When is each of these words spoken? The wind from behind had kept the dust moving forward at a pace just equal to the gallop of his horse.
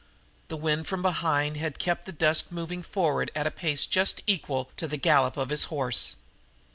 The 0.47 0.57
wind 0.57 0.87
from 0.87 1.03
behind 1.03 1.57
had 1.57 1.77
kept 1.77 2.07
the 2.07 2.11
dust 2.11 2.51
moving 2.51 2.81
forward 2.81 3.29
at 3.35 3.45
a 3.45 3.51
pace 3.51 3.85
just 3.85 4.19
equal 4.25 4.71
to 4.77 4.87
the 4.87 4.97
gallop 4.97 5.37
of 5.37 5.49
his 5.49 5.65
horse. 5.65 6.15